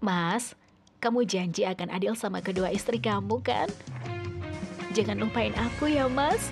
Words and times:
Mas, 0.00 0.56
kamu 1.04 1.28
janji 1.28 1.68
akan 1.68 1.92
adil 1.92 2.16
sama 2.16 2.40
kedua 2.40 2.72
istri 2.72 2.96
kamu 2.96 3.36
kan? 3.44 3.68
Jangan 4.96 5.20
lupain 5.20 5.52
aku 5.52 5.92
ya, 5.92 6.08
Mas. 6.08 6.48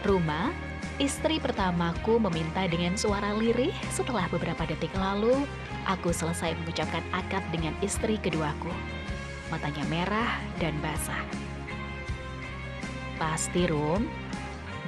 Rumah, 0.00 0.48
istri 0.96 1.36
pertamaku 1.36 2.16
meminta 2.16 2.64
dengan 2.64 2.96
suara 2.96 3.36
lirih 3.36 3.76
setelah 3.92 4.32
beberapa 4.32 4.64
detik 4.64 4.96
lalu 4.96 5.44
aku 5.84 6.08
selesai 6.08 6.56
mengucapkan 6.64 7.04
akad 7.12 7.44
dengan 7.52 7.76
istri 7.84 8.16
keduaku. 8.16 8.72
Matanya 9.52 9.84
merah 9.92 10.40
dan 10.56 10.72
basah. 10.80 11.20
Pasti, 13.20 13.68
Rum. 13.68 14.08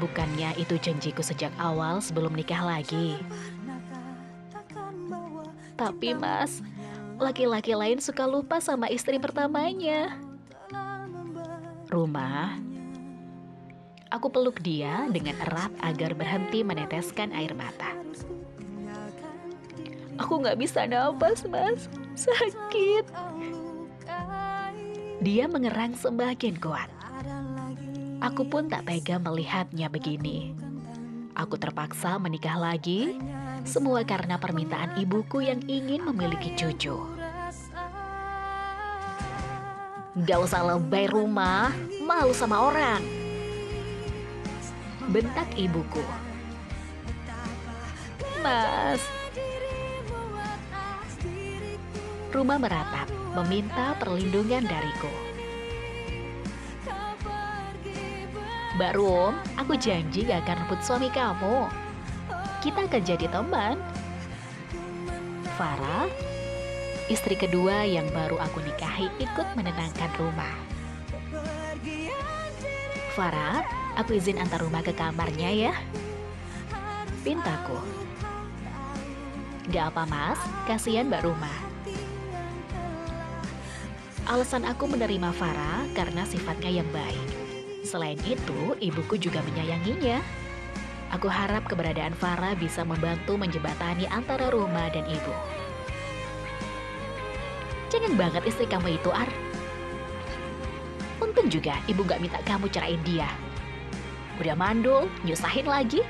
Bukannya 0.01 0.57
itu 0.57 0.81
janjiku 0.81 1.21
sejak 1.21 1.53
awal 1.61 2.01
sebelum 2.01 2.33
nikah 2.33 2.65
lagi. 2.65 3.21
Tapi 5.85 6.17
mas, 6.17 6.65
laki-laki 7.21 7.77
lain 7.77 8.01
suka 8.01 8.25
lupa 8.25 8.57
sama 8.57 8.89
istri 8.89 9.21
pertamanya. 9.21 10.17
Rumah, 11.93 12.57
aku 14.09 14.33
peluk 14.33 14.65
dia 14.65 15.05
dengan 15.13 15.37
erat 15.45 15.69
agar 15.85 16.17
berhenti 16.17 16.65
meneteskan 16.65 17.37
air 17.37 17.53
mata. 17.53 17.93
Aku 20.17 20.41
gak 20.41 20.57
bisa 20.57 20.89
nafas, 20.89 21.45
mas. 21.53 21.93
Sakit. 22.17 23.05
Dia 25.21 25.45
mengerang 25.53 26.01
semakin 26.01 26.57
kuat. 26.65 26.89
Aku 28.25 28.49
pun 28.49 28.73
tak 28.73 28.89
tega 28.89 29.21
melihatnya 29.21 29.93
begini. 29.93 30.64
Aku 31.35 31.59
terpaksa 31.59 32.15
menikah 32.23 32.55
lagi 32.55 33.19
semua 33.67 34.07
karena 34.07 34.39
permintaan 34.39 34.95
ibuku 35.03 35.43
yang 35.43 35.59
ingin 35.67 36.07
memiliki 36.07 36.55
cucu. 36.55 36.95
Gak 40.15 40.41
usah 40.47 40.63
lebay 40.63 41.11
rumah, 41.11 41.75
malu 42.07 42.31
sama 42.31 42.71
orang. 42.71 43.03
Bentak 45.11 45.51
ibuku. 45.59 46.07
Mas. 48.39 49.03
Rumah 52.31 52.59
meratap, 52.63 53.11
meminta 53.35 53.99
perlindungan 53.99 54.71
dariku. 54.71 55.24
Mbak 58.75 58.93
Rum, 58.99 59.39
aku 59.55 59.79
janji 59.79 60.27
gak 60.27 60.43
akan 60.47 60.67
rebut 60.67 60.81
suami 60.83 61.07
kamu 61.15 61.85
kita 62.65 62.89
akan 62.89 63.03
jadi 63.05 63.29
teman. 63.29 63.77
Farah, 65.61 66.09
istri 67.13 67.37
kedua 67.37 67.85
yang 67.85 68.09
baru 68.17 68.41
aku 68.41 68.65
nikahi 68.65 69.13
ikut 69.21 69.53
menenangkan 69.53 70.09
rumah. 70.17 70.57
Farah, 73.13 73.61
aku 74.01 74.17
izin 74.17 74.41
antar 74.41 74.65
rumah 74.65 74.81
ke 74.81 74.97
kamarnya 74.97 75.53
ya. 75.53 75.73
Pintaku. 77.21 77.77
Gak 79.69 79.93
apa 79.93 80.09
mas, 80.09 80.41
kasihan 80.65 81.05
mbak 81.13 81.29
rumah. 81.29 81.59
Alasan 84.25 84.65
aku 84.65 84.89
menerima 84.89 85.37
Farah 85.37 85.85
karena 85.93 86.25
sifatnya 86.25 86.81
yang 86.81 86.89
baik. 86.97 87.44
Selain 87.85 88.17
itu, 88.25 88.73
ibuku 88.81 89.21
juga 89.21 89.45
menyayanginya. 89.45 90.25
Aku 91.13 91.29
harap 91.29 91.69
keberadaan 91.69 92.17
Farah 92.17 92.57
bisa 92.57 92.81
membantu 92.81 93.37
menjembatani 93.37 94.09
antara 94.09 94.49
rumah 94.49 94.89
dan 94.89 95.05
ibu. 95.05 95.35
Jangan 97.93 98.17
banget 98.17 98.43
istri 98.49 98.65
kamu 98.65 98.97
itu, 98.97 99.13
Ar. 99.13 99.29
Untung 101.21 101.53
juga 101.53 101.77
ibu 101.85 102.03
gak 102.09 102.25
minta 102.25 102.41
kamu 102.49 102.73
cerain 102.73 102.99
dia. 103.05 103.29
Udah 104.41 104.57
mandul, 104.57 105.07
nyusahin 105.23 105.69
lagi. 105.69 106.01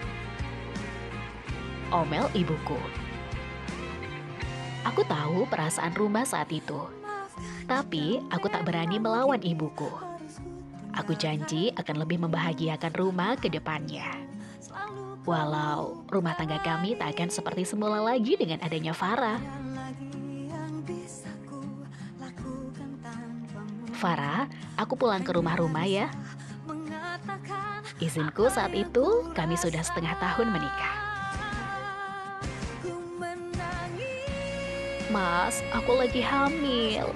Omel 1.90 2.30
ibuku. 2.38 2.78
Aku 4.86 5.02
tahu 5.04 5.44
perasaan 5.50 5.92
rumah 5.92 6.22
saat 6.22 6.48
itu. 6.54 6.86
Tapi 7.66 8.22
aku 8.30 8.46
tak 8.46 8.62
berani 8.62 8.96
melawan 9.02 9.42
ibuku. 9.42 10.13
Aku 10.94 11.12
janji 11.18 11.74
akan 11.74 12.06
lebih 12.06 12.22
membahagiakan 12.22 12.92
rumah 12.94 13.34
ke 13.34 13.50
depannya. 13.50 14.06
Walau 15.24 16.04
rumah 16.12 16.36
tangga 16.36 16.60
kami 16.60 16.94
tak 17.00 17.16
akan 17.16 17.28
seperti 17.32 17.64
semula 17.64 17.98
lagi 17.98 18.36
dengan 18.36 18.60
adanya 18.60 18.92
Farah. 18.92 19.40
Farah, 23.96 24.44
aku 24.76 25.00
pulang 25.00 25.24
ke 25.24 25.32
rumah-rumah 25.32 25.88
ya. 25.88 26.12
Izinku 27.98 28.52
saat 28.52 28.76
itu 28.76 29.32
kami 29.32 29.56
sudah 29.56 29.80
setengah 29.80 30.12
tahun 30.20 30.52
menikah. 30.52 30.94
Mas, 35.08 35.62
aku 35.72 35.94
lagi 35.94 36.20
hamil. 36.20 37.08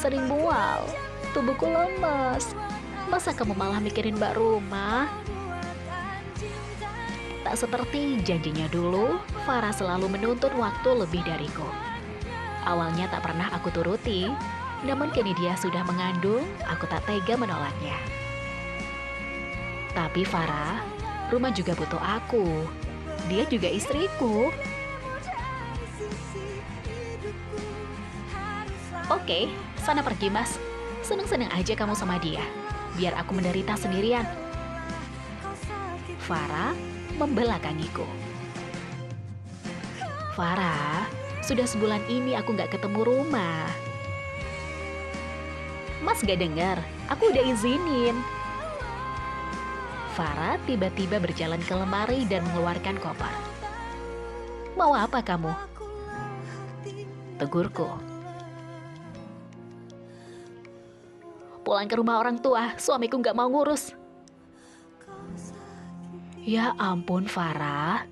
Sering 0.00 0.26
mual, 0.26 0.90
tubuhku 1.32 1.64
lemas. 1.64 2.52
Masa 3.08 3.32
kamu 3.32 3.56
malah 3.56 3.80
mikirin 3.80 4.16
mbak 4.16 4.36
rumah? 4.36 5.08
Tak 7.42 7.58
seperti 7.58 8.22
janjinya 8.22 8.70
dulu, 8.70 9.18
Farah 9.42 9.74
selalu 9.74 10.06
menuntut 10.12 10.54
waktu 10.54 10.94
lebih 10.94 11.26
dariku. 11.26 11.66
Awalnya 12.62 13.10
tak 13.10 13.26
pernah 13.26 13.50
aku 13.50 13.74
turuti, 13.74 14.30
namun 14.86 15.10
kini 15.10 15.34
dia 15.34 15.58
sudah 15.58 15.82
mengandung, 15.82 16.46
aku 16.70 16.86
tak 16.86 17.02
tega 17.04 17.34
menolaknya. 17.34 17.98
Tapi 19.92 20.22
Farah, 20.22 20.78
rumah 21.34 21.50
juga 21.50 21.74
butuh 21.74 22.00
aku. 22.00 22.64
Dia 23.26 23.44
juga 23.50 23.66
istriku. 23.68 24.54
Oke, 29.10 29.50
sana 29.82 30.00
pergi 30.00 30.30
mas. 30.32 30.71
Seneng-seneng 31.02 31.50
aja 31.50 31.74
kamu 31.74 31.98
sama 31.98 32.16
dia. 32.22 32.42
Biar 32.94 33.18
aku 33.18 33.34
menderita 33.34 33.74
sendirian. 33.74 34.22
Farah 36.22 36.70
membelakangiku. 37.18 38.06
Farah, 40.38 41.10
sudah 41.42 41.66
sebulan 41.66 42.06
ini 42.06 42.38
aku 42.38 42.54
gak 42.54 42.72
ketemu 42.72 43.02
rumah. 43.02 43.66
Mas 46.06 46.22
gak 46.22 46.38
dengar, 46.38 46.78
aku 47.10 47.34
udah 47.34 47.44
izinin. 47.50 48.16
Farah 50.14 50.54
tiba-tiba 50.70 51.18
berjalan 51.18 51.60
ke 51.66 51.74
lemari 51.74 52.22
dan 52.30 52.46
mengeluarkan 52.46 52.96
koper. 53.02 53.34
Mau 54.78 54.94
apa 54.94 55.18
kamu? 55.18 55.52
Tegurku. 57.42 58.11
Pulang 61.62 61.86
ke 61.86 61.94
rumah 61.94 62.18
orang 62.18 62.42
tua, 62.42 62.74
suamiku 62.78 63.22
gak 63.22 63.38
mau 63.38 63.46
ngurus. 63.46 63.94
Ya 66.42 66.74
ampun 66.74 67.30
Farah, 67.30 68.02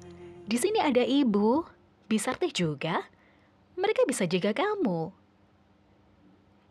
di 0.46 0.54
sini 0.54 0.78
ada 0.78 1.02
ibu, 1.02 1.66
Bisarti 2.10 2.50
juga. 2.50 3.06
Mereka 3.78 4.02
bisa 4.02 4.26
jaga 4.26 4.50
kamu. 4.50 5.14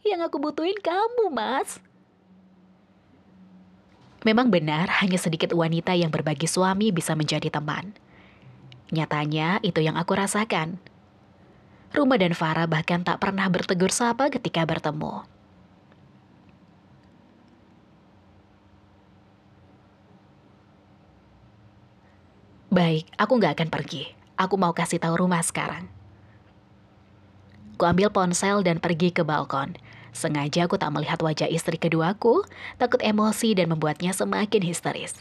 Yang 0.03 0.21
aku 0.27 0.37
butuhin 0.43 0.75
kamu, 0.83 1.31
Mas. 1.31 1.79
Memang 4.27 4.51
benar, 4.51 4.91
hanya 4.99 5.15
sedikit 5.15 5.55
wanita 5.55 5.95
yang 5.95 6.11
berbagi 6.11 6.43
suami 6.43 6.91
bisa 6.91 7.15
menjadi 7.15 7.47
teman. 7.47 7.95
Nyatanya, 8.91 9.63
itu 9.63 9.79
yang 9.79 9.95
aku 9.95 10.11
rasakan. 10.11 10.75
Ruma 11.95 12.19
dan 12.19 12.35
Farah 12.35 12.67
bahkan 12.67 13.07
tak 13.07 13.23
pernah 13.23 13.47
bertegur 13.47 13.95
sapa 13.95 14.27
ketika 14.27 14.67
bertemu. 14.67 15.23
Baik, 22.69 23.09
aku 23.17 23.41
nggak 23.41 23.57
akan 23.57 23.69
pergi. 23.73 24.13
Aku 24.37 24.53
mau 24.53 24.77
kasih 24.77 25.01
tahu 25.01 25.25
rumah 25.25 25.41
sekarang. 25.41 25.89
Ku 27.81 27.83
ambil 27.89 28.13
ponsel 28.13 28.61
dan 28.61 28.77
pergi 28.77 29.09
ke 29.09 29.25
balkon. 29.25 29.73
Sengaja 30.13 30.69
aku 30.69 30.77
tak 30.77 30.93
melihat 30.93 31.17
wajah 31.17 31.49
istri 31.49 31.81
keduaku, 31.81 32.45
takut 32.77 33.01
emosi 33.01 33.57
dan 33.57 33.73
membuatnya 33.73 34.13
semakin 34.13 34.61
histeris. 34.61 35.17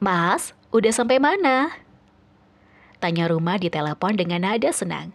Mas, 0.00 0.56
udah 0.72 0.88
sampai 0.88 1.20
mana? 1.20 1.68
Tanya 2.96 3.28
rumah 3.28 3.60
di 3.60 3.68
telepon 3.68 4.16
dengan 4.16 4.48
nada 4.48 4.72
senang. 4.72 5.12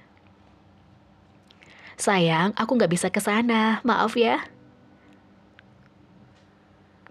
Sayang, 1.97 2.53
aku 2.53 2.77
nggak 2.77 2.93
bisa 2.93 3.09
ke 3.09 3.17
sana, 3.17 3.81
maaf 3.81 4.13
ya. 4.13 4.45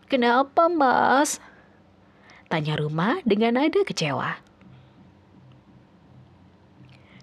Kenapa, 0.07 0.71
Mas? 0.71 1.43
Tanya 2.57 2.73
rumah 2.81 3.21
dengan 3.21 3.61
nada 3.61 3.85
kecewa. 3.85 4.41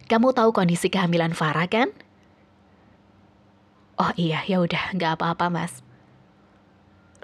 kamu 0.06 0.30
tahu 0.30 0.54
kondisi 0.54 0.94
kehamilan 0.94 1.34
Farah 1.34 1.66
kan? 1.66 1.90
Oh 3.98 4.14
iya, 4.14 4.46
ya 4.46 4.62
udah, 4.62 4.94
nggak 4.94 5.18
apa-apa 5.18 5.50
mas. 5.50 5.82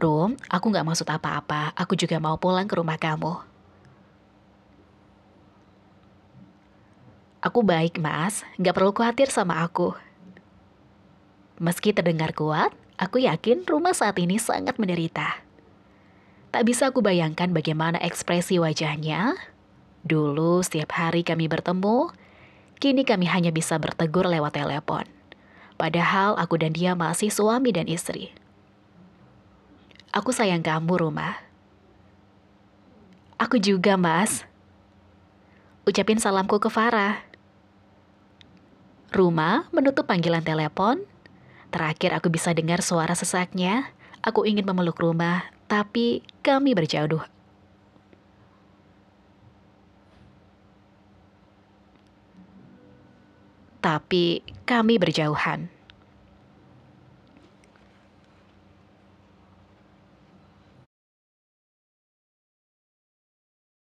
Rum, 0.02 0.42
aku 0.50 0.74
nggak 0.74 0.90
maksud 0.90 1.06
apa-apa. 1.06 1.70
Aku 1.78 1.94
juga 1.94 2.18
mau 2.18 2.34
pulang 2.42 2.66
ke 2.66 2.82
rumah 2.82 2.98
kamu. 2.98 3.46
Aku 7.46 7.62
baik, 7.62 8.02
Mas. 8.02 8.42
Nggak 8.58 8.74
perlu 8.74 8.90
khawatir 8.90 9.30
sama 9.30 9.62
aku. 9.62 9.94
Meski 11.62 11.94
terdengar 11.94 12.34
kuat, 12.34 12.74
aku 12.98 13.22
yakin 13.22 13.70
rumah 13.70 13.94
saat 13.94 14.18
ini 14.18 14.42
sangat 14.42 14.82
menderita. 14.82 15.49
Tak 16.50 16.66
bisa 16.66 16.90
aku 16.90 17.06
bayangkan 17.06 17.54
bagaimana 17.54 18.02
ekspresi 18.02 18.58
wajahnya. 18.58 19.38
Dulu 20.02 20.66
setiap 20.66 20.98
hari 20.98 21.22
kami 21.22 21.46
bertemu, 21.46 22.10
kini 22.82 23.06
kami 23.06 23.30
hanya 23.30 23.54
bisa 23.54 23.78
bertegur 23.78 24.26
lewat 24.26 24.58
telepon. 24.58 25.06
Padahal 25.78 26.34
aku 26.42 26.58
dan 26.58 26.74
dia 26.74 26.98
masih 26.98 27.30
suami 27.30 27.70
dan 27.70 27.86
istri. 27.86 28.34
Aku 30.10 30.34
sayang 30.34 30.66
kamu, 30.66 30.98
rumah. 30.98 31.38
Aku 33.38 33.62
juga, 33.62 33.94
Mas. 33.94 34.42
Ucapin 35.86 36.18
salamku 36.18 36.58
ke 36.58 36.68
Farah. 36.74 37.22
Rumah 39.14 39.70
menutup 39.70 40.10
panggilan 40.10 40.42
telepon. 40.42 41.06
Terakhir 41.70 42.18
aku 42.18 42.34
bisa 42.34 42.58
dengar 42.58 42.82
suara 42.82 43.14
sesaknya. 43.14 43.94
Aku 44.26 44.50
ingin 44.50 44.66
memeluk 44.66 44.98
rumah, 44.98 45.46
tapi 45.70 46.26
kami 46.42 46.74
berjauh. 46.74 47.22
Tapi 53.80 54.44
kami 54.68 55.00
berjauhan. 55.00 55.79